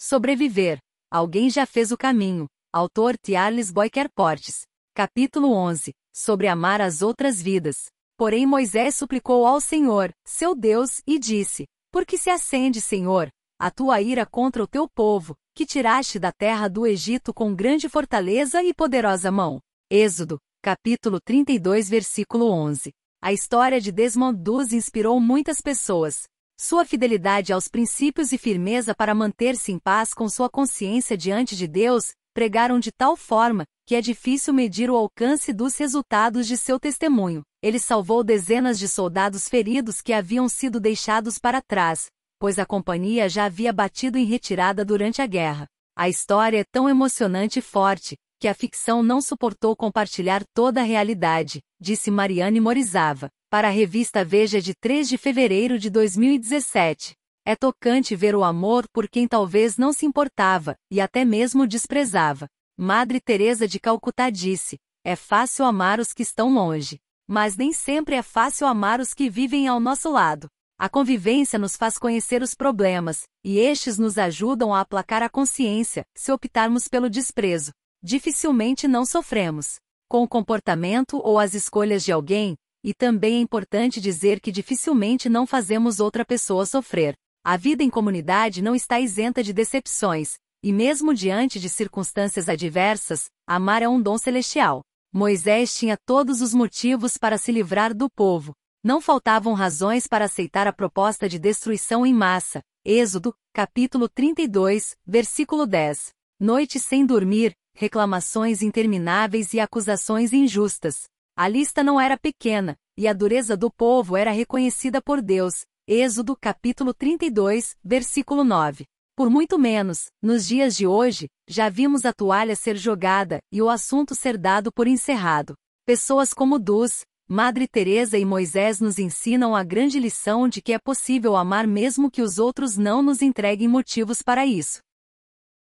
Sobreviver. 0.00 0.78
Alguém 1.10 1.50
já 1.50 1.66
fez 1.66 1.90
o 1.90 1.96
caminho. 1.96 2.46
Autor 2.72 3.16
Charles 3.26 3.72
Boyker 3.72 4.08
Portes. 4.14 4.62
Capítulo 4.94 5.52
11. 5.52 5.92
Sobre 6.14 6.46
amar 6.46 6.80
as 6.80 7.02
outras 7.02 7.42
vidas. 7.42 7.86
Porém 8.16 8.46
Moisés 8.46 8.94
suplicou 8.94 9.44
ao 9.44 9.60
Senhor, 9.60 10.12
seu 10.24 10.54
Deus, 10.54 11.00
e 11.04 11.18
disse: 11.18 11.66
Por 11.90 12.06
que 12.06 12.16
se 12.16 12.30
acende, 12.30 12.80
Senhor, 12.80 13.28
a 13.58 13.72
tua 13.72 14.00
ira 14.00 14.24
contra 14.24 14.62
o 14.62 14.68
teu 14.68 14.88
povo, 14.88 15.34
que 15.52 15.66
tiraste 15.66 16.18
da 16.18 16.30
terra 16.30 16.68
do 16.68 16.86
Egito 16.86 17.34
com 17.34 17.52
grande 17.52 17.88
fortaleza 17.88 18.62
e 18.62 18.72
poderosa 18.72 19.32
mão? 19.32 19.58
Êxodo, 19.90 20.38
capítulo 20.62 21.18
32, 21.20 21.88
versículo 21.88 22.50
11. 22.52 22.92
A 23.20 23.32
história 23.32 23.80
de 23.80 23.90
Desmond 23.90 24.40
Doos 24.40 24.72
inspirou 24.72 25.18
muitas 25.18 25.60
pessoas. 25.60 26.22
Sua 26.60 26.84
fidelidade 26.84 27.52
aos 27.52 27.68
princípios 27.68 28.32
e 28.32 28.36
firmeza 28.36 28.92
para 28.92 29.14
manter-se 29.14 29.70
em 29.70 29.78
paz 29.78 30.12
com 30.12 30.28
sua 30.28 30.50
consciência 30.50 31.16
diante 31.16 31.54
de 31.54 31.68
Deus 31.68 32.10
pregaram 32.34 32.80
de 32.80 32.90
tal 32.90 33.16
forma 33.16 33.64
que 33.86 33.94
é 33.94 34.00
difícil 34.00 34.52
medir 34.52 34.90
o 34.90 34.96
alcance 34.96 35.52
dos 35.52 35.76
resultados 35.76 36.48
de 36.48 36.56
seu 36.56 36.80
testemunho. 36.80 37.42
Ele 37.62 37.78
salvou 37.78 38.24
dezenas 38.24 38.76
de 38.76 38.88
soldados 38.88 39.48
feridos 39.48 40.02
que 40.02 40.12
haviam 40.12 40.48
sido 40.48 40.80
deixados 40.80 41.38
para 41.38 41.62
trás, 41.62 42.06
pois 42.40 42.58
a 42.58 42.66
companhia 42.66 43.28
já 43.28 43.44
havia 43.44 43.72
batido 43.72 44.18
em 44.18 44.24
retirada 44.24 44.84
durante 44.84 45.22
a 45.22 45.26
guerra. 45.26 45.68
A 45.96 46.08
história 46.08 46.58
é 46.58 46.64
tão 46.64 46.88
emocionante 46.88 47.60
e 47.60 47.62
forte, 47.62 48.16
que 48.40 48.48
a 48.48 48.54
ficção 48.54 49.00
não 49.00 49.20
suportou 49.20 49.76
compartilhar 49.76 50.42
toda 50.52 50.80
a 50.80 50.84
realidade, 50.84 51.60
disse 51.80 52.10
Mariane 52.10 52.60
Morizava, 52.60 53.28
para 53.50 53.68
a 53.68 53.70
revista 53.70 54.24
Veja 54.24 54.60
de 54.60 54.74
3 54.74 55.08
de 55.08 55.16
fevereiro 55.16 55.78
de 55.78 55.88
2017. 55.88 57.14
É 57.46 57.56
tocante 57.56 58.14
ver 58.14 58.34
o 58.34 58.44
amor 58.44 58.86
por 58.92 59.08
quem 59.08 59.26
talvez 59.26 59.78
não 59.78 59.90
se 59.90 60.04
importava, 60.04 60.76
e 60.90 61.00
até 61.00 61.24
mesmo 61.24 61.66
desprezava. 61.66 62.46
Madre 62.76 63.20
Teresa 63.20 63.66
de 63.66 63.80
Calcutá 63.80 64.28
disse: 64.28 64.78
É 65.02 65.16
fácil 65.16 65.64
amar 65.64 65.98
os 65.98 66.12
que 66.12 66.22
estão 66.22 66.52
longe, 66.52 66.98
mas 67.26 67.56
nem 67.56 67.72
sempre 67.72 68.16
é 68.16 68.22
fácil 68.22 68.66
amar 68.66 69.00
os 69.00 69.14
que 69.14 69.30
vivem 69.30 69.66
ao 69.66 69.80
nosso 69.80 70.10
lado. 70.10 70.46
A 70.78 70.88
convivência 70.88 71.58
nos 71.58 71.74
faz 71.74 71.96
conhecer 71.96 72.42
os 72.42 72.54
problemas, 72.54 73.22
e 73.42 73.58
estes 73.58 73.98
nos 73.98 74.18
ajudam 74.18 74.74
a 74.74 74.80
aplacar 74.80 75.22
a 75.22 75.28
consciência, 75.28 76.04
se 76.14 76.30
optarmos 76.30 76.86
pelo 76.86 77.08
desprezo. 77.08 77.72
Dificilmente 78.02 78.86
não 78.86 79.06
sofremos. 79.06 79.76
Com 80.06 80.22
o 80.22 80.28
comportamento 80.28 81.18
ou 81.24 81.38
as 81.38 81.54
escolhas 81.54 82.04
de 82.04 82.12
alguém, 82.12 82.56
e 82.82 82.94
também 82.94 83.36
é 83.36 83.40
importante 83.40 84.00
dizer 84.00 84.40
que 84.40 84.52
dificilmente 84.52 85.28
não 85.28 85.46
fazemos 85.46 86.00
outra 86.00 86.24
pessoa 86.24 86.66
sofrer. 86.66 87.14
A 87.44 87.56
vida 87.56 87.82
em 87.82 87.90
comunidade 87.90 88.62
não 88.62 88.74
está 88.74 89.00
isenta 89.00 89.42
de 89.42 89.52
decepções, 89.52 90.34
e 90.62 90.72
mesmo 90.72 91.14
diante 91.14 91.60
de 91.60 91.68
circunstâncias 91.68 92.48
adversas, 92.48 93.26
amar 93.46 93.82
é 93.82 93.88
um 93.88 94.00
dom 94.00 94.18
celestial. 94.18 94.82
Moisés 95.12 95.76
tinha 95.76 95.96
todos 96.04 96.42
os 96.42 96.52
motivos 96.52 97.16
para 97.16 97.38
se 97.38 97.50
livrar 97.50 97.94
do 97.94 98.10
povo, 98.10 98.52
não 98.82 99.00
faltavam 99.00 99.54
razões 99.54 100.06
para 100.06 100.26
aceitar 100.26 100.66
a 100.66 100.72
proposta 100.72 101.28
de 101.28 101.38
destruição 101.38 102.06
em 102.06 102.14
massa. 102.14 102.60
Êxodo, 102.84 103.34
capítulo 103.52 104.08
32, 104.08 104.96
versículo 105.04 105.66
10. 105.66 106.10
Noite 106.40 106.78
sem 106.78 107.04
dormir, 107.04 107.52
reclamações 107.74 108.62
intermináveis 108.62 109.52
e 109.52 109.60
acusações 109.60 110.32
injustas. 110.32 111.04
A 111.40 111.46
lista 111.46 111.84
não 111.84 112.00
era 112.00 112.18
pequena, 112.18 112.76
e 112.96 113.06
a 113.06 113.12
dureza 113.12 113.56
do 113.56 113.70
povo 113.70 114.16
era 114.16 114.32
reconhecida 114.32 115.00
por 115.00 115.22
Deus. 115.22 115.64
Êxodo, 115.86 116.36
capítulo 116.36 116.92
32, 116.92 117.76
versículo 117.80 118.42
9. 118.42 118.84
Por 119.14 119.30
muito 119.30 119.56
menos, 119.56 120.06
nos 120.20 120.48
dias 120.48 120.74
de 120.74 120.84
hoje, 120.84 121.28
já 121.48 121.68
vimos 121.68 122.04
a 122.04 122.12
toalha 122.12 122.56
ser 122.56 122.76
jogada 122.76 123.38
e 123.52 123.62
o 123.62 123.70
assunto 123.70 124.16
ser 124.16 124.36
dado 124.36 124.72
por 124.72 124.88
encerrado. 124.88 125.54
Pessoas 125.86 126.34
como 126.34 126.58
Dus, 126.58 127.02
Madre 127.28 127.68
Teresa 127.68 128.18
e 128.18 128.24
Moisés 128.24 128.80
nos 128.80 128.98
ensinam 128.98 129.54
a 129.54 129.62
grande 129.62 130.00
lição 130.00 130.48
de 130.48 130.60
que 130.60 130.72
é 130.72 130.78
possível 130.80 131.36
amar 131.36 131.68
mesmo 131.68 132.10
que 132.10 132.20
os 132.20 132.40
outros 132.40 132.76
não 132.76 133.00
nos 133.00 133.22
entreguem 133.22 133.68
motivos 133.68 134.22
para 134.22 134.44
isso. 134.44 134.80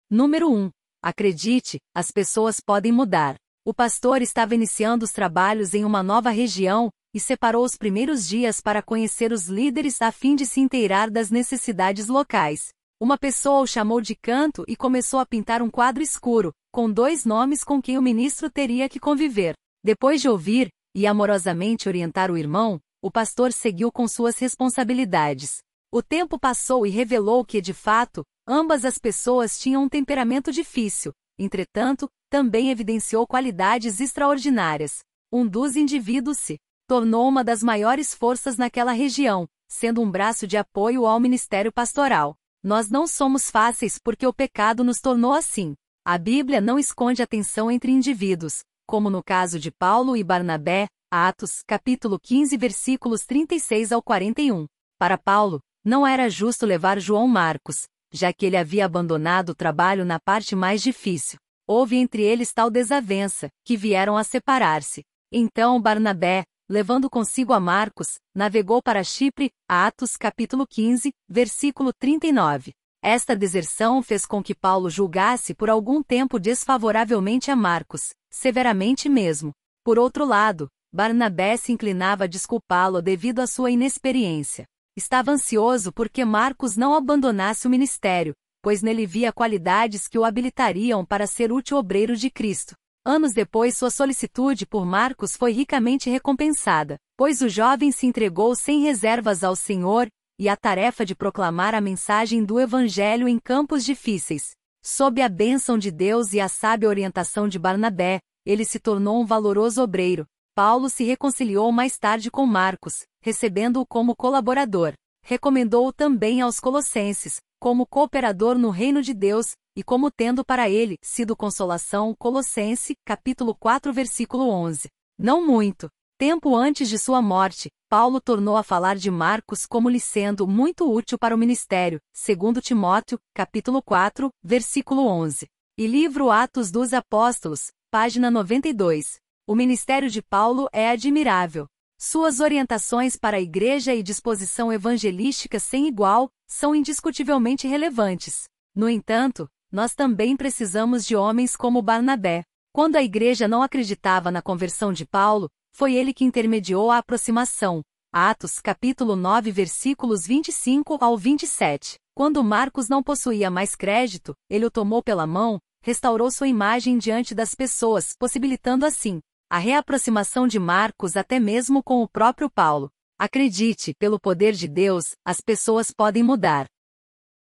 Número 0.09 0.51
1. 0.51 0.69
Acredite, 1.01 1.79
as 1.95 2.11
pessoas 2.11 2.59
podem 2.59 2.91
mudar. 2.91 3.37
O 3.63 3.75
pastor 3.75 4.23
estava 4.23 4.55
iniciando 4.55 5.05
os 5.05 5.11
trabalhos 5.11 5.75
em 5.75 5.85
uma 5.85 6.01
nova 6.01 6.31
região 6.31 6.89
e 7.13 7.19
separou 7.19 7.63
os 7.63 7.75
primeiros 7.75 8.27
dias 8.27 8.59
para 8.59 8.81
conhecer 8.81 9.31
os 9.31 9.45
líderes 9.47 10.01
a 10.01 10.11
fim 10.11 10.35
de 10.35 10.47
se 10.47 10.59
inteirar 10.59 11.11
das 11.11 11.29
necessidades 11.29 12.07
locais. 12.07 12.69
Uma 12.99 13.19
pessoa 13.19 13.61
o 13.61 13.67
chamou 13.67 14.01
de 14.01 14.15
canto 14.15 14.63
e 14.67 14.75
começou 14.75 15.19
a 15.19 15.27
pintar 15.27 15.61
um 15.61 15.69
quadro 15.69 16.01
escuro, 16.01 16.51
com 16.71 16.91
dois 16.91 17.23
nomes 17.23 17.63
com 17.63 17.79
quem 17.79 17.99
o 17.99 18.01
ministro 18.01 18.49
teria 18.49 18.89
que 18.89 18.99
conviver. 18.99 19.53
Depois 19.83 20.21
de 20.21 20.27
ouvir, 20.27 20.69
e 20.95 21.05
amorosamente 21.05 21.87
orientar 21.87 22.31
o 22.31 22.37
irmão, 22.39 22.79
o 22.99 23.11
pastor 23.11 23.53
seguiu 23.53 23.91
com 23.91 24.07
suas 24.07 24.39
responsabilidades. 24.39 25.59
O 25.93 26.01
tempo 26.01 26.39
passou 26.39 26.83
e 26.83 26.89
revelou 26.89 27.45
que, 27.45 27.61
de 27.61 27.75
fato, 27.75 28.23
ambas 28.47 28.85
as 28.85 28.97
pessoas 28.97 29.59
tinham 29.59 29.83
um 29.83 29.89
temperamento 29.89 30.51
difícil, 30.51 31.11
entretanto, 31.37 32.09
também 32.31 32.71
evidenciou 32.71 33.27
qualidades 33.27 33.99
extraordinárias. 33.99 34.99
Um 35.29 35.45
dos 35.45 35.75
indivíduos 35.75 36.37
se 36.37 36.57
tornou 36.87 37.27
uma 37.27 37.43
das 37.43 37.61
maiores 37.61 38.13
forças 38.13 38.55
naquela 38.55 38.93
região, 38.93 39.45
sendo 39.67 40.01
um 40.01 40.09
braço 40.09 40.47
de 40.47 40.55
apoio 40.55 41.05
ao 41.05 41.19
ministério 41.19 41.73
pastoral. 41.73 42.33
Nós 42.63 42.89
não 42.89 43.05
somos 43.05 43.51
fáceis 43.51 43.99
porque 44.01 44.25
o 44.25 44.33
pecado 44.33 44.81
nos 44.81 45.01
tornou 45.01 45.33
assim. 45.33 45.75
A 46.05 46.17
Bíblia 46.17 46.61
não 46.61 46.79
esconde 46.79 47.21
a 47.21 47.27
tensão 47.27 47.69
entre 47.69 47.91
indivíduos, 47.91 48.61
como 48.87 49.09
no 49.09 49.21
caso 49.21 49.59
de 49.59 49.69
Paulo 49.69 50.15
e 50.15 50.23
Barnabé, 50.23 50.87
Atos, 51.11 51.61
capítulo 51.67 52.17
15, 52.17 52.55
versículos 52.55 53.25
36 53.25 53.91
ao 53.91 54.01
41. 54.01 54.67
Para 54.97 55.17
Paulo, 55.17 55.59
não 55.83 56.07
era 56.07 56.29
justo 56.29 56.65
levar 56.65 56.97
João 56.97 57.27
Marcos, 57.27 57.83
já 58.09 58.31
que 58.31 58.45
ele 58.45 58.55
havia 58.55 58.85
abandonado 58.85 59.49
o 59.49 59.55
trabalho 59.55 60.05
na 60.05 60.17
parte 60.17 60.55
mais 60.55 60.81
difícil. 60.81 61.40
Houve 61.73 61.95
entre 61.95 62.21
eles 62.21 62.51
tal 62.51 62.69
desavença, 62.69 63.49
que 63.63 63.77
vieram 63.77 64.17
a 64.17 64.25
separar-se. 64.25 65.05
Então 65.31 65.81
Barnabé, 65.81 66.43
levando 66.69 67.09
consigo 67.09 67.53
a 67.53 67.61
Marcos, 67.61 68.15
navegou 68.35 68.81
para 68.83 69.05
Chipre, 69.05 69.49
Atos 69.69 70.17
capítulo 70.17 70.67
15, 70.67 71.13
versículo 71.29 71.93
39. 71.93 72.73
Esta 73.01 73.37
deserção 73.37 74.03
fez 74.03 74.25
com 74.25 74.43
que 74.43 74.53
Paulo 74.53 74.89
julgasse 74.89 75.53
por 75.55 75.69
algum 75.69 76.03
tempo 76.03 76.37
desfavoravelmente 76.37 77.49
a 77.49 77.55
Marcos, 77.55 78.09
severamente 78.29 79.07
mesmo. 79.07 79.53
Por 79.81 79.97
outro 79.97 80.25
lado, 80.25 80.67
Barnabé 80.93 81.55
se 81.55 81.71
inclinava 81.71 82.25
a 82.25 82.27
desculpá-lo 82.27 83.01
devido 83.01 83.39
à 83.39 83.47
sua 83.47 83.71
inexperiência. 83.71 84.65
Estava 84.93 85.31
ansioso 85.31 85.93
porque 85.93 86.25
Marcos 86.25 86.75
não 86.75 86.93
abandonasse 86.93 87.65
o 87.65 87.69
ministério, 87.69 88.33
pois 88.61 88.81
nele 88.81 89.05
via 89.05 89.33
qualidades 89.33 90.07
que 90.07 90.19
o 90.19 90.23
habilitariam 90.23 91.05
para 91.05 91.25
ser 91.25 91.51
útil 91.51 91.77
obreiro 91.77 92.15
de 92.15 92.29
Cristo. 92.29 92.75
Anos 93.03 93.33
depois, 93.33 93.75
sua 93.75 93.89
solicitude 93.89 94.65
por 94.67 94.85
Marcos 94.85 95.35
foi 95.35 95.51
ricamente 95.51 96.09
recompensada, 96.09 96.97
pois 97.17 97.41
o 97.41 97.49
jovem 97.49 97.91
se 97.91 98.05
entregou 98.05 98.55
sem 98.55 98.81
reservas 98.81 99.43
ao 99.43 99.55
Senhor 99.55 100.07
e 100.39 100.47
à 100.47 100.55
tarefa 100.55 101.03
de 101.03 101.15
proclamar 101.15 101.73
a 101.73 101.81
mensagem 101.81 102.43
do 102.43 102.59
Evangelho 102.59 103.27
em 103.27 103.39
campos 103.39 103.83
difíceis. 103.83 104.51
Sob 104.83 105.21
a 105.21 105.29
bênção 105.29 105.77
de 105.77 105.91
Deus 105.91 106.33
e 106.33 106.39
a 106.39 106.47
sábia 106.47 106.89
orientação 106.89 107.47
de 107.47 107.59
Barnabé, 107.59 108.19
ele 108.45 108.65
se 108.65 108.79
tornou 108.79 109.21
um 109.21 109.25
valoroso 109.25 109.81
obreiro. 109.81 110.25
Paulo 110.55 110.89
se 110.89 111.03
reconciliou 111.03 111.71
mais 111.71 111.97
tarde 111.97 112.29
com 112.29 112.45
Marcos, 112.45 113.03
recebendo-o 113.21 113.85
como 113.85 114.15
colaborador. 114.15 114.93
Recomendou-o 115.23 115.93
também 115.93 116.41
aos 116.41 116.59
Colossenses, 116.59 117.39
como 117.61 117.85
cooperador 117.85 118.57
no 118.57 118.71
reino 118.71 119.03
de 119.03 119.13
Deus, 119.13 119.55
e 119.75 119.83
como 119.83 120.09
tendo 120.09 120.43
para 120.43 120.67
ele 120.67 120.97
sido 121.01 121.35
consolação. 121.35 122.15
Colossense, 122.17 122.95
capítulo 123.05 123.55
4, 123.55 123.93
versículo 123.93 124.49
11. 124.49 124.89
Não 125.17 125.45
muito, 125.45 125.87
Tempo 126.21 126.55
antes 126.55 126.87
de 126.87 126.99
sua 126.99 127.19
morte, 127.19 127.71
Paulo 127.89 128.21
tornou 128.21 128.55
a 128.55 128.61
falar 128.61 128.95
de 128.95 129.09
Marcos 129.09 129.65
como 129.65 129.89
lhe 129.89 129.99
sendo 129.99 130.47
muito 130.47 130.87
útil 130.87 131.17
para 131.17 131.33
o 131.33 131.37
ministério, 131.37 131.99
segundo 132.13 132.61
Timóteo, 132.61 133.19
capítulo 133.33 133.81
4, 133.81 134.29
versículo 134.43 135.07
11. 135.07 135.47
E 135.79 135.87
livro 135.87 136.29
Atos 136.29 136.69
dos 136.69 136.93
Apóstolos, 136.93 137.71
página 137.89 138.29
92. 138.29 139.19
O 139.47 139.55
ministério 139.55 140.11
de 140.11 140.21
Paulo 140.21 140.69
é 140.71 140.91
admirável. 140.91 141.65
Suas 142.03 142.39
orientações 142.39 143.15
para 143.15 143.37
a 143.37 143.39
igreja 143.39 143.93
e 143.93 144.01
disposição 144.01 144.73
evangelística 144.73 145.59
sem 145.59 145.87
igual 145.87 146.31
são 146.47 146.73
indiscutivelmente 146.73 147.67
relevantes. 147.67 148.45
No 148.75 148.89
entanto, 148.89 149.47
nós 149.71 149.93
também 149.93 150.35
precisamos 150.35 151.05
de 151.05 151.15
homens 151.15 151.55
como 151.55 151.79
Barnabé. 151.79 152.43
Quando 152.73 152.95
a 152.95 153.03
igreja 153.03 153.47
não 153.47 153.61
acreditava 153.61 154.31
na 154.31 154.41
conversão 154.41 154.91
de 154.91 155.05
Paulo, 155.05 155.47
foi 155.71 155.93
ele 155.93 156.11
que 156.11 156.25
intermediou 156.25 156.89
a 156.89 156.97
aproximação. 156.97 157.83
Atos 158.11 158.59
capítulo 158.59 159.15
9 159.15 159.51
versículos 159.51 160.25
25 160.25 160.97
ao 160.99 161.15
27. 161.15 161.99
Quando 162.15 162.43
Marcos 162.43 162.89
não 162.89 163.03
possuía 163.03 163.51
mais 163.51 163.75
crédito, 163.75 164.33
ele 164.49 164.65
o 164.65 164.71
tomou 164.71 165.03
pela 165.03 165.27
mão, 165.27 165.59
restaurou 165.83 166.31
sua 166.31 166.47
imagem 166.47 166.97
diante 166.97 167.35
das 167.35 167.53
pessoas, 167.53 168.15
possibilitando 168.17 168.87
assim 168.87 169.21
a 169.51 169.57
reaproximação 169.57 170.47
de 170.47 170.57
Marcos 170.57 171.17
até 171.17 171.37
mesmo 171.37 171.83
com 171.83 172.01
o 172.01 172.07
próprio 172.07 172.49
Paulo. 172.49 172.89
Acredite, 173.19 173.93
pelo 173.99 174.17
poder 174.17 174.53
de 174.53 174.65
Deus, 174.65 175.13
as 175.25 175.41
pessoas 175.41 175.91
podem 175.91 176.23
mudar. 176.23 176.67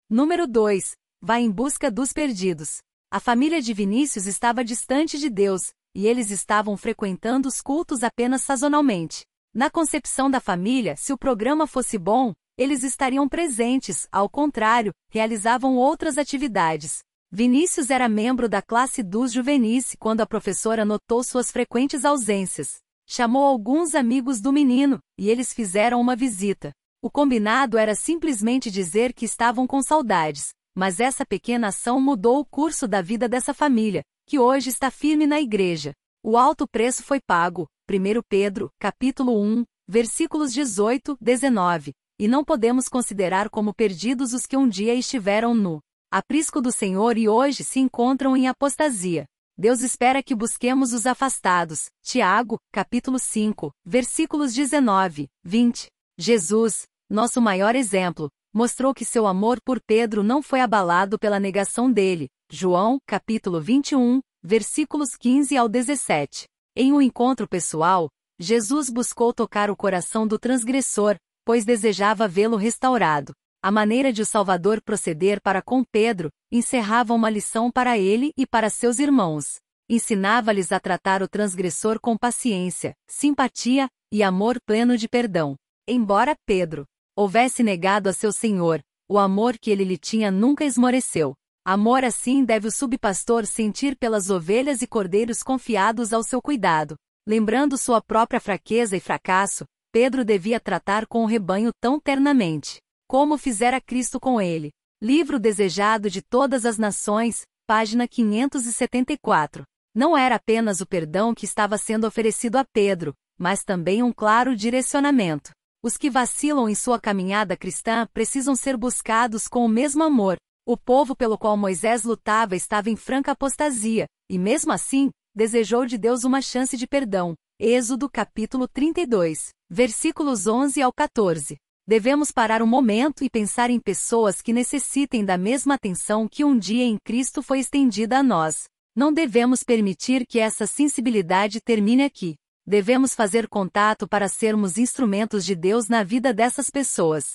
Número 0.09 0.45
2. 0.45 0.91
Vá 1.21 1.39
em 1.39 1.49
busca 1.49 1.89
dos 1.89 2.11
perdidos. 2.11 2.79
A 3.09 3.17
família 3.17 3.61
de 3.61 3.73
Vinícius 3.73 4.25
estava 4.25 4.61
distante 4.61 5.17
de 5.17 5.29
Deus, 5.29 5.71
e 5.95 6.05
eles 6.05 6.31
estavam 6.31 6.75
frequentando 6.75 7.47
os 7.47 7.61
cultos 7.61 8.03
apenas 8.03 8.41
sazonalmente. 8.41 9.23
Na 9.53 9.69
concepção 9.69 10.29
da 10.29 10.41
família, 10.41 10.97
se 10.97 11.13
o 11.13 11.17
programa 11.17 11.65
fosse 11.65 11.97
bom, 11.97 12.33
eles 12.57 12.83
estariam 12.83 13.25
presentes, 13.29 14.05
ao 14.11 14.29
contrário, 14.29 14.91
realizavam 15.09 15.77
outras 15.77 16.17
atividades. 16.17 16.99
Vinícius 17.37 17.89
era 17.89 18.07
membro 18.07 18.47
da 18.47 18.61
classe 18.61 19.03
dos 19.03 19.33
juvenis 19.33 19.93
quando 19.99 20.21
a 20.21 20.25
professora 20.25 20.85
notou 20.85 21.21
suas 21.21 21.51
frequentes 21.51 22.05
ausências. 22.05 22.77
Chamou 23.05 23.43
alguns 23.43 23.93
amigos 23.93 24.39
do 24.39 24.53
menino, 24.53 24.99
e 25.19 25.29
eles 25.29 25.53
fizeram 25.53 25.99
uma 25.99 26.15
visita. 26.15 26.71
O 27.03 27.11
combinado 27.11 27.77
era 27.77 27.93
simplesmente 27.93 28.71
dizer 28.71 29.13
que 29.13 29.25
estavam 29.25 29.67
com 29.67 29.81
saudades, 29.81 30.53
mas 30.73 31.01
essa 31.01 31.25
pequena 31.25 31.67
ação 31.67 31.99
mudou 31.99 32.39
o 32.39 32.45
curso 32.45 32.87
da 32.87 33.01
vida 33.01 33.27
dessa 33.27 33.53
família, 33.53 34.01
que 34.25 34.39
hoje 34.39 34.69
está 34.69 34.89
firme 34.89 35.27
na 35.27 35.41
igreja. 35.41 35.91
O 36.23 36.37
alto 36.37 36.65
preço 36.65 37.03
foi 37.03 37.19
pago. 37.19 37.67
1 37.91 38.21
Pedro, 38.29 38.69
capítulo 38.79 39.37
1, 39.41 39.65
versículos 39.85 40.53
18, 40.53 41.17
19. 41.19 41.91
E 42.17 42.29
não 42.29 42.45
podemos 42.45 42.87
considerar 42.87 43.49
como 43.49 43.73
perdidos 43.73 44.31
os 44.31 44.45
que 44.45 44.55
um 44.55 44.69
dia 44.69 44.95
estiveram 44.95 45.53
no 45.53 45.81
aprisco 46.17 46.61
do 46.61 46.71
Senhor 46.71 47.17
e 47.17 47.27
hoje 47.27 47.61
se 47.61 47.77
encontram 47.77 48.37
em 48.37 48.47
apostasia. 48.47 49.25
Deus 49.57 49.81
espera 49.81 50.23
que 50.23 50.33
busquemos 50.33 50.93
os 50.93 51.05
afastados. 51.05 51.87
Tiago, 52.01 52.57
capítulo 52.71 53.19
5, 53.19 53.69
versículos 53.85 54.53
19, 54.53 55.27
20. 55.43 55.87
Jesus, 56.17 56.83
nosso 57.09 57.41
maior 57.41 57.75
exemplo, 57.75 58.29
mostrou 58.53 58.93
que 58.93 59.03
seu 59.03 59.27
amor 59.27 59.59
por 59.61 59.81
Pedro 59.85 60.23
não 60.23 60.41
foi 60.41 60.61
abalado 60.61 61.19
pela 61.19 61.37
negação 61.37 61.91
dele. 61.91 62.29
João, 62.49 62.97
capítulo 63.05 63.59
21, 63.59 64.21
versículos 64.41 65.17
15 65.19 65.57
ao 65.57 65.67
17. 65.67 66.45
Em 66.77 66.93
um 66.93 67.01
encontro 67.01 67.45
pessoal, 67.45 68.07
Jesus 68.39 68.89
buscou 68.89 69.33
tocar 69.33 69.69
o 69.69 69.75
coração 69.75 70.25
do 70.25 70.39
transgressor, 70.39 71.17
pois 71.43 71.65
desejava 71.65 72.25
vê-lo 72.25 72.55
restaurado. 72.55 73.33
A 73.65 73.71
maneira 73.71 74.13
de 74.13 74.21
o 74.21 74.25
Salvador 74.27 74.79
proceder 74.79 75.41
para 75.41 75.59
com 75.59 75.83
Pedro 75.83 76.29
encerrava 76.51 77.15
uma 77.15 77.31
lição 77.31 77.71
para 77.71 77.97
ele 77.97 78.31
e 78.37 78.45
para 78.45 78.69
seus 78.69 78.99
irmãos. 78.99 79.55
Ensinava-lhes 79.89 80.71
a 80.71 80.79
tratar 80.79 81.23
o 81.23 81.27
transgressor 81.27 81.99
com 81.99 82.15
paciência, 82.15 82.93
simpatia 83.09 83.87
e 84.13 84.21
amor 84.21 84.59
pleno 84.67 84.95
de 84.95 85.09
perdão. 85.09 85.55
Embora 85.87 86.35
Pedro 86.45 86.85
houvesse 87.17 87.63
negado 87.63 88.07
a 88.07 88.13
seu 88.13 88.31
Senhor, 88.31 88.81
o 89.09 89.17
amor 89.17 89.57
que 89.57 89.71
ele 89.71 89.83
lhe 89.83 89.97
tinha 89.97 90.29
nunca 90.29 90.63
esmoreceu. 90.63 91.33
Amor 91.65 92.03
assim 92.03 92.45
deve 92.45 92.67
o 92.67 92.71
subpastor 92.71 93.47
sentir 93.47 93.97
pelas 93.97 94.29
ovelhas 94.29 94.83
e 94.83 94.87
cordeiros 94.87 95.41
confiados 95.41 96.13
ao 96.13 96.21
seu 96.21 96.39
cuidado. 96.39 96.95
Lembrando 97.27 97.79
sua 97.79 97.99
própria 97.99 98.39
fraqueza 98.39 98.95
e 98.95 98.99
fracasso, 98.99 99.65
Pedro 99.91 100.23
devia 100.23 100.59
tratar 100.59 101.07
com 101.07 101.23
o 101.23 101.25
rebanho 101.25 101.71
tão 101.81 101.99
ternamente 101.99 102.84
como 103.07 103.37
fizera 103.37 103.79
Cristo 103.79 104.19
com 104.19 104.41
ele. 104.41 104.71
Livro 105.01 105.39
desejado 105.39 106.09
de 106.09 106.21
todas 106.21 106.65
as 106.65 106.77
nações, 106.77 107.41
página 107.67 108.07
574. 108.07 109.63
Não 109.93 110.17
era 110.17 110.35
apenas 110.35 110.81
o 110.81 110.85
perdão 110.85 111.33
que 111.33 111.45
estava 111.45 111.77
sendo 111.77 112.05
oferecido 112.07 112.57
a 112.57 112.65
Pedro, 112.65 113.13
mas 113.37 113.63
também 113.63 114.01
um 114.01 114.11
claro 114.11 114.55
direcionamento. 114.55 115.51
Os 115.83 115.97
que 115.97 116.09
vacilam 116.09 116.67
em 116.67 116.75
sua 116.75 116.99
caminhada 116.99 117.55
cristã 117.55 118.07
precisam 118.13 118.55
ser 118.55 118.75
buscados 118.75 119.47
com 119.47 119.65
o 119.65 119.69
mesmo 119.69 120.03
amor. 120.03 120.37
O 120.65 120.75
povo 120.75 121.15
pelo 121.15 121.37
qual 121.37 121.55
Moisés 121.55 122.03
lutava 122.03 122.55
estava 122.55 122.89
em 122.89 122.95
franca 122.95 123.33
apostasia, 123.33 124.07
e 124.29 124.39
mesmo 124.39 124.71
assim, 124.71 125.11
desejou 125.35 125.85
de 125.85 125.97
Deus 125.97 126.23
uma 126.23 126.41
chance 126.41 126.75
de 126.75 126.87
perdão. 126.87 127.35
Êxodo 127.59 128.09
capítulo 128.09 128.67
32, 128.67 129.49
versículos 129.69 130.47
11 130.47 130.81
ao 130.81 130.91
14. 130.91 131.55
Devemos 131.87 132.31
parar 132.31 132.63
um 132.63 132.67
momento 132.67 133.23
e 133.23 133.29
pensar 133.29 133.69
em 133.69 133.79
pessoas 133.79 134.41
que 134.41 134.51
necessitem 134.51 135.23
da 135.23 135.37
mesma 135.37 135.75
atenção 135.75 136.27
que 136.27 136.43
um 136.43 136.57
dia 136.57 136.83
em 136.83 136.97
Cristo 136.97 137.43
foi 137.43 137.59
estendida 137.59 138.17
a 138.17 138.23
nós. 138.23 138.63
Não 138.95 139.13
devemos 139.13 139.61
permitir 139.61 140.25
que 140.25 140.39
essa 140.39 140.65
sensibilidade 140.65 141.61
termine 141.61 142.03
aqui. 142.03 142.37
Devemos 142.65 143.13
fazer 143.13 143.47
contato 143.47 144.07
para 144.07 144.27
sermos 144.27 144.79
instrumentos 144.79 145.45
de 145.45 145.55
Deus 145.55 145.87
na 145.87 146.03
vida 146.03 146.33
dessas 146.33 146.71
pessoas. 146.71 147.33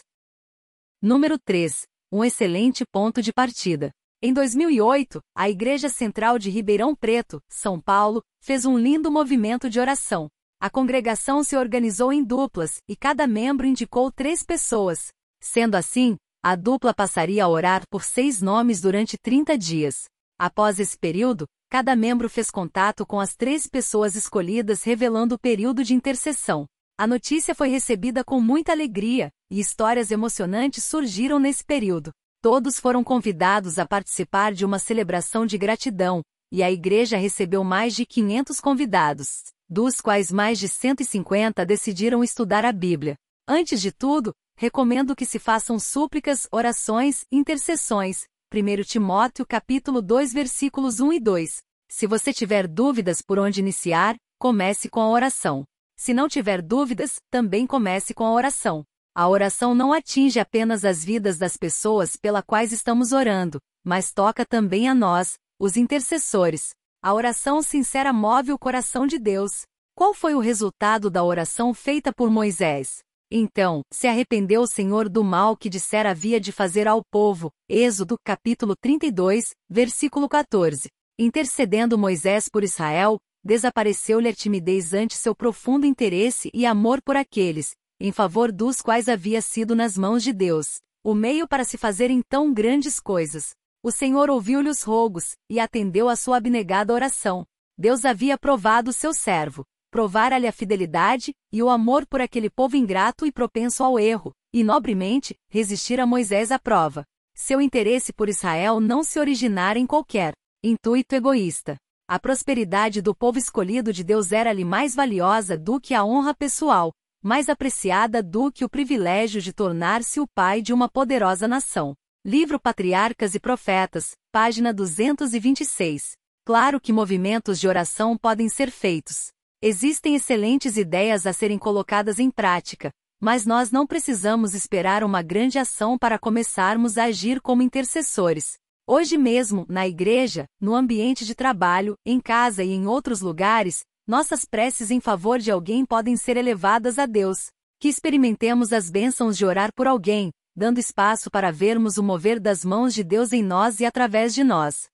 Número 1.00 1.38
3. 1.38 1.82
Um 2.10 2.24
excelente 2.24 2.84
ponto 2.90 3.22
de 3.22 3.32
partida. 3.32 3.92
Em 4.20 4.32
2008, 4.32 5.20
a 5.32 5.48
Igreja 5.48 5.88
Central 5.88 6.40
de 6.40 6.50
Ribeirão 6.50 6.96
Preto, 6.96 7.40
São 7.48 7.80
Paulo, 7.80 8.20
fez 8.40 8.64
um 8.64 8.76
lindo 8.76 9.12
movimento 9.12 9.70
de 9.70 9.78
oração. 9.78 10.28
A 10.62 10.68
congregação 10.68 11.42
se 11.42 11.56
organizou 11.56 12.12
em 12.12 12.22
duplas, 12.22 12.82
e 12.86 12.94
cada 12.94 13.26
membro 13.26 13.66
indicou 13.66 14.12
três 14.12 14.42
pessoas. 14.42 15.08
Sendo 15.40 15.74
assim, 15.74 16.18
a 16.44 16.54
dupla 16.54 16.92
passaria 16.92 17.44
a 17.44 17.48
orar 17.48 17.82
por 17.88 18.04
seis 18.04 18.42
nomes 18.42 18.78
durante 18.78 19.16
30 19.16 19.56
dias. 19.56 20.04
Após 20.38 20.78
esse 20.78 20.98
período, 20.98 21.46
cada 21.70 21.96
membro 21.96 22.28
fez 22.28 22.50
contato 22.50 23.06
com 23.06 23.18
as 23.18 23.34
três 23.34 23.66
pessoas 23.66 24.14
escolhidas, 24.14 24.82
revelando 24.82 25.36
o 25.36 25.38
período 25.38 25.82
de 25.82 25.94
intercessão. 25.94 26.66
A 26.98 27.06
notícia 27.06 27.54
foi 27.54 27.70
recebida 27.70 28.22
com 28.22 28.38
muita 28.38 28.70
alegria, 28.70 29.30
e 29.50 29.58
histórias 29.60 30.10
emocionantes 30.10 30.84
surgiram 30.84 31.38
nesse 31.38 31.64
período. 31.64 32.10
Todos 32.42 32.78
foram 32.78 33.02
convidados 33.02 33.78
a 33.78 33.86
participar 33.86 34.52
de 34.52 34.66
uma 34.66 34.78
celebração 34.78 35.46
de 35.46 35.56
gratidão, 35.56 36.20
e 36.52 36.62
a 36.62 36.70
igreja 36.70 37.16
recebeu 37.16 37.64
mais 37.64 37.94
de 37.96 38.04
500 38.04 38.60
convidados 38.60 39.44
dos 39.70 40.00
quais 40.00 40.32
mais 40.32 40.58
de 40.58 40.68
150 40.68 41.64
decidiram 41.64 42.24
estudar 42.24 42.64
a 42.64 42.72
Bíblia. 42.72 43.14
Antes 43.46 43.80
de 43.80 43.92
tudo, 43.92 44.34
recomendo 44.56 45.14
que 45.14 45.24
se 45.24 45.38
façam 45.38 45.78
súplicas, 45.78 46.48
orações, 46.50 47.24
intercessões. 47.30 48.24
1 48.52 48.82
Timóteo 48.82 49.46
capítulo 49.46 50.02
2 50.02 50.32
versículos 50.32 50.98
1 50.98 51.12
e 51.12 51.20
2. 51.20 51.58
Se 51.88 52.04
você 52.08 52.32
tiver 52.32 52.66
dúvidas 52.66 53.22
por 53.22 53.38
onde 53.38 53.60
iniciar, 53.60 54.16
comece 54.40 54.88
com 54.88 55.00
a 55.00 55.08
oração. 55.08 55.64
Se 55.96 56.12
não 56.12 56.28
tiver 56.28 56.60
dúvidas, 56.60 57.20
também 57.30 57.64
comece 57.64 58.12
com 58.12 58.24
a 58.24 58.32
oração. 58.32 58.82
A 59.14 59.28
oração 59.28 59.72
não 59.72 59.92
atinge 59.92 60.40
apenas 60.40 60.84
as 60.84 61.04
vidas 61.04 61.38
das 61.38 61.56
pessoas 61.56 62.16
pela 62.16 62.42
quais 62.42 62.72
estamos 62.72 63.12
orando, 63.12 63.60
mas 63.84 64.12
toca 64.12 64.44
também 64.44 64.88
a 64.88 64.94
nós, 64.94 65.38
os 65.60 65.76
intercessores. 65.76 66.70
A 67.02 67.14
oração 67.14 67.62
sincera 67.62 68.12
move 68.12 68.52
o 68.52 68.58
coração 68.58 69.06
de 69.06 69.18
Deus. 69.18 69.62
Qual 69.96 70.12
foi 70.12 70.34
o 70.34 70.38
resultado 70.38 71.08
da 71.08 71.24
oração 71.24 71.72
feita 71.72 72.12
por 72.12 72.30
Moisés? 72.30 72.98
Então, 73.30 73.80
se 73.90 74.06
arrependeu 74.06 74.60
o 74.60 74.66
Senhor 74.66 75.08
do 75.08 75.24
mal 75.24 75.56
que 75.56 75.70
dissera 75.70 76.10
havia 76.10 76.38
de 76.38 76.52
fazer 76.52 76.86
ao 76.86 77.02
povo. 77.10 77.50
Êxodo, 77.66 78.16
capítulo 78.22 78.74
32, 78.78 79.54
versículo 79.66 80.28
14. 80.28 80.90
Intercedendo 81.18 81.96
Moisés 81.96 82.50
por 82.50 82.62
Israel, 82.62 83.18
desapareceu-lhe 83.42 84.28
a 84.28 84.34
timidez 84.34 84.92
ante 84.92 85.16
seu 85.16 85.34
profundo 85.34 85.86
interesse 85.86 86.50
e 86.52 86.66
amor 86.66 87.00
por 87.00 87.16
aqueles, 87.16 87.70
em 87.98 88.12
favor 88.12 88.52
dos 88.52 88.82
quais 88.82 89.08
havia 89.08 89.40
sido 89.40 89.74
nas 89.74 89.96
mãos 89.96 90.22
de 90.22 90.34
Deus, 90.34 90.80
o 91.02 91.14
meio 91.14 91.48
para 91.48 91.64
se 91.64 91.78
fazerem 91.78 92.20
tão 92.28 92.52
grandes 92.52 93.00
coisas. 93.00 93.54
O 93.82 93.90
Senhor 93.90 94.28
ouviu-lhe 94.28 94.68
os 94.68 94.82
rogos, 94.82 95.32
e 95.48 95.58
atendeu 95.58 96.10
a 96.10 96.14
sua 96.14 96.36
abnegada 96.36 96.92
oração. 96.92 97.46
Deus 97.78 98.04
havia 98.04 98.36
provado 98.36 98.92
seu 98.92 99.14
servo, 99.14 99.64
provara-lhe 99.90 100.46
a 100.46 100.52
fidelidade 100.52 101.32
e 101.50 101.62
o 101.62 101.70
amor 101.70 102.06
por 102.06 102.20
aquele 102.20 102.50
povo 102.50 102.76
ingrato 102.76 103.24
e 103.24 103.32
propenso 103.32 103.82
ao 103.82 103.98
erro, 103.98 104.32
e 104.52 104.62
nobremente 104.62 105.34
resistir 105.48 105.98
a 105.98 106.04
Moisés 106.04 106.52
à 106.52 106.58
prova. 106.58 107.04
Seu 107.34 107.58
interesse 107.58 108.12
por 108.12 108.28
Israel 108.28 108.80
não 108.80 109.02
se 109.02 109.18
originara 109.18 109.78
em 109.78 109.86
qualquer 109.86 110.34
intuito 110.62 111.14
egoísta. 111.14 111.78
A 112.06 112.18
prosperidade 112.18 113.00
do 113.00 113.14
povo 113.14 113.38
escolhido 113.38 113.94
de 113.94 114.04
Deus 114.04 114.30
era-lhe 114.30 114.64
mais 114.64 114.94
valiosa 114.94 115.56
do 115.56 115.80
que 115.80 115.94
a 115.94 116.04
honra 116.04 116.34
pessoal, 116.34 116.92
mais 117.22 117.48
apreciada 117.48 118.22
do 118.22 118.52
que 118.52 118.62
o 118.62 118.68
privilégio 118.68 119.40
de 119.40 119.54
tornar-se 119.54 120.20
o 120.20 120.26
pai 120.34 120.60
de 120.60 120.74
uma 120.74 120.86
poderosa 120.86 121.48
nação. 121.48 121.94
Livro 122.22 122.60
Patriarcas 122.60 123.34
e 123.34 123.40
Profetas, 123.40 124.10
página 124.30 124.74
226. 124.74 126.12
Claro 126.44 126.78
que 126.78 126.92
movimentos 126.92 127.58
de 127.58 127.66
oração 127.66 128.14
podem 128.14 128.46
ser 128.46 128.70
feitos. 128.70 129.28
Existem 129.62 130.16
excelentes 130.16 130.76
ideias 130.76 131.26
a 131.26 131.32
serem 131.32 131.58
colocadas 131.58 132.18
em 132.18 132.30
prática, 132.30 132.90
Mas 133.18 133.46
nós 133.46 133.70
não 133.70 133.86
precisamos 133.86 134.54
esperar 134.54 135.02
uma 135.02 135.22
grande 135.22 135.58
ação 135.58 135.96
para 135.96 136.18
começarmos 136.18 136.98
a 136.98 137.04
agir 137.04 137.40
como 137.40 137.62
intercessores. 137.62 138.58
Hoje 138.86 139.16
mesmo, 139.16 139.64
na 139.66 139.88
igreja, 139.88 140.44
no 140.60 140.74
ambiente 140.74 141.24
de 141.24 141.34
trabalho, 141.34 141.94
em 142.04 142.20
casa 142.20 142.62
e 142.62 142.70
em 142.70 142.86
outros 142.86 143.22
lugares, 143.22 143.80
nossas 144.06 144.44
preces 144.44 144.90
em 144.90 145.00
favor 145.00 145.38
de 145.38 145.50
alguém 145.50 145.86
podem 145.86 146.16
ser 146.18 146.36
elevadas 146.36 146.98
a 146.98 147.06
Deus. 147.06 147.48
Que 147.78 147.88
experimentemos 147.88 148.74
as 148.74 148.90
bênçãos 148.90 149.38
de 149.38 149.46
orar 149.46 149.70
por 149.74 149.86
alguém, 149.86 150.30
dando 150.60 150.78
espaço 150.78 151.30
para 151.30 151.50
vermos 151.50 151.96
o 151.96 152.02
mover 152.02 152.38
das 152.38 152.62
mãos 152.66 152.92
de 152.92 153.02
Deus 153.02 153.32
em 153.32 153.42
nós 153.42 153.80
e 153.80 153.86
através 153.86 154.34
de 154.34 154.44
nós. 154.44 154.90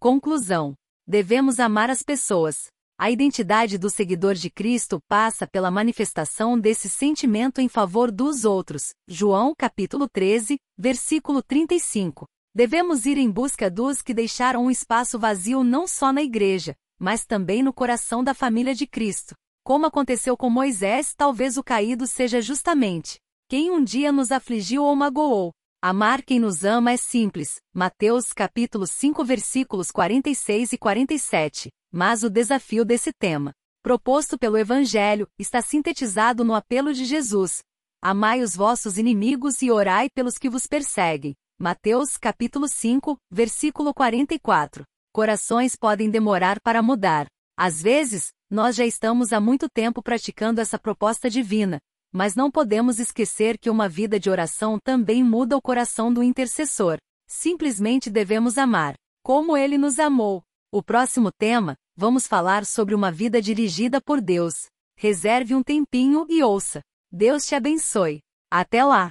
Conclusão: 0.00 0.74
Devemos 1.06 1.60
amar 1.60 1.90
as 1.90 2.02
pessoas. 2.02 2.66
A 2.98 3.08
identidade 3.08 3.78
do 3.78 3.88
seguidor 3.88 4.34
de 4.34 4.50
Cristo 4.50 4.98
passa 5.08 5.46
pela 5.46 5.70
manifestação 5.70 6.58
desse 6.58 6.88
sentimento 6.88 7.60
em 7.60 7.68
favor 7.68 8.10
dos 8.10 8.44
outros. 8.44 8.90
João 9.06 9.54
capítulo 9.56 10.08
13, 10.08 10.58
versículo 10.76 11.40
35. 11.40 12.26
Devemos 12.52 13.06
ir 13.06 13.16
em 13.16 13.30
busca 13.30 13.70
dos 13.70 14.02
que 14.02 14.12
deixaram 14.12 14.64
um 14.64 14.70
espaço 14.72 15.20
vazio 15.20 15.62
não 15.62 15.86
só 15.86 16.12
na 16.12 16.22
igreja, 16.22 16.74
mas 16.98 17.24
também 17.24 17.62
no 17.62 17.72
coração 17.72 18.24
da 18.24 18.34
família 18.34 18.74
de 18.74 18.88
Cristo. 18.88 19.36
Como 19.62 19.86
aconteceu 19.86 20.36
com 20.36 20.50
Moisés, 20.50 21.14
talvez 21.16 21.56
o 21.56 21.62
caído 21.62 22.08
seja 22.08 22.42
justamente 22.42 23.22
quem 23.46 23.70
um 23.70 23.84
dia 23.84 24.10
nos 24.10 24.32
afligiu 24.32 24.84
ou 24.84 24.96
magoou. 24.96 25.52
Amar 25.82 26.22
quem 26.22 26.40
nos 26.40 26.64
ama 26.64 26.92
é 26.92 26.96
simples. 26.96 27.56
Mateus 27.74 28.32
capítulo 28.32 28.86
5 28.86 29.22
versículos 29.22 29.90
46 29.90 30.72
e 30.72 30.78
47. 30.78 31.68
Mas 31.92 32.22
o 32.22 32.30
desafio 32.30 32.84
desse 32.86 33.12
tema, 33.12 33.52
proposto 33.82 34.38
pelo 34.38 34.56
Evangelho, 34.56 35.28
está 35.38 35.60
sintetizado 35.60 36.42
no 36.42 36.54
apelo 36.54 36.94
de 36.94 37.04
Jesus. 37.04 37.60
Amai 38.02 38.40
os 38.40 38.56
vossos 38.56 38.96
inimigos 38.96 39.60
e 39.60 39.70
orai 39.70 40.08
pelos 40.14 40.38
que 40.38 40.48
vos 40.48 40.66
perseguem. 40.66 41.34
Mateus 41.60 42.16
capítulo 42.16 42.66
5, 42.66 43.16
versículo 43.30 43.92
44. 43.92 44.84
Corações 45.12 45.76
podem 45.76 46.08
demorar 46.08 46.58
para 46.62 46.82
mudar. 46.82 47.26
Às 47.56 47.80
vezes, 47.80 48.30
nós 48.50 48.74
já 48.74 48.86
estamos 48.86 49.32
há 49.32 49.40
muito 49.40 49.68
tempo 49.68 50.02
praticando 50.02 50.60
essa 50.60 50.78
proposta 50.78 51.28
divina, 51.30 51.78
mas 52.14 52.36
não 52.36 52.48
podemos 52.48 53.00
esquecer 53.00 53.58
que 53.58 53.68
uma 53.68 53.88
vida 53.88 54.20
de 54.20 54.30
oração 54.30 54.78
também 54.78 55.24
muda 55.24 55.56
o 55.56 55.60
coração 55.60 56.14
do 56.14 56.22
intercessor. 56.22 56.96
Simplesmente 57.26 58.08
devemos 58.08 58.56
amar, 58.56 58.94
como 59.20 59.56
ele 59.56 59.76
nos 59.76 59.98
amou. 59.98 60.40
O 60.72 60.80
próximo 60.80 61.32
tema, 61.32 61.74
vamos 61.96 62.28
falar 62.28 62.64
sobre 62.64 62.94
uma 62.94 63.10
vida 63.10 63.42
dirigida 63.42 64.00
por 64.00 64.20
Deus. 64.20 64.66
Reserve 64.96 65.56
um 65.56 65.62
tempinho 65.62 66.24
e 66.28 66.40
ouça. 66.40 66.80
Deus 67.10 67.44
te 67.46 67.56
abençoe. 67.56 68.20
Até 68.48 68.84
lá! 68.84 69.10